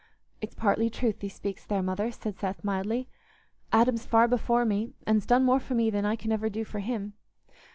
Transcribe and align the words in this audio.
"It's 0.41 0.55
partly 0.55 0.89
truth 0.89 1.19
thee 1.19 1.29
speak'st 1.29 1.67
there, 1.67 1.83
Mother," 1.83 2.11
said 2.11 2.39
Seth, 2.39 2.63
mildly; 2.63 3.07
"Adam's 3.71 4.03
far 4.07 4.27
before 4.27 4.65
me, 4.65 4.95
an's 5.05 5.27
done 5.27 5.45
more 5.45 5.59
for 5.59 5.75
me 5.75 5.91
than 5.91 6.05
I 6.07 6.15
can 6.15 6.31
ever 6.31 6.49
do 6.49 6.63
for 6.65 6.79
him. 6.79 7.13